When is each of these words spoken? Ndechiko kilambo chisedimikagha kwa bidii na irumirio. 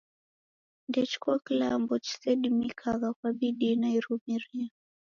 Ndechiko 0.87 1.29
kilambo 1.45 1.93
chisedimikagha 2.05 3.09
kwa 3.17 3.29
bidii 3.37 3.75
na 3.81 3.87
irumirio. 3.97 4.67